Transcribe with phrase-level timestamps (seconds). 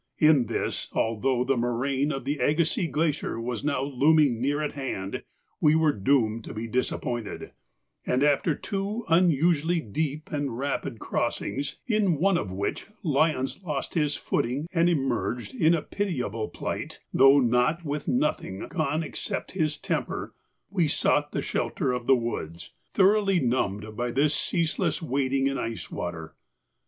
[0.17, 5.21] In this, although the moraine of the Agassiz Glacier was now looming near at hand,
[5.59, 7.51] we were doomed to be disappointed;
[8.03, 14.15] and after two unusually deep and rapid crossings, in one of which Lyons lost his
[14.15, 17.39] footing and emerged in a pitiable plight, though
[17.83, 20.33] with nothing gone except his temper,
[20.71, 25.91] we sought the shelter of the woods, thoroughly numbed by this ceaseless wading in ice
[25.91, 26.35] water.